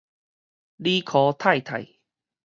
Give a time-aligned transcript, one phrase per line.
[0.77, 1.87] 理科太太